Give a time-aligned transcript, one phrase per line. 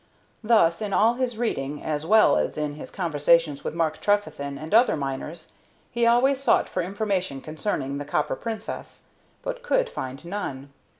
[0.43, 4.73] Thus, in all his reading, as well as in his conversations with Mark Trefethen and
[4.73, 5.51] other miners,
[5.91, 9.03] he always sought for information concerning the Copper Princess,
[9.43, 10.73] but could find none.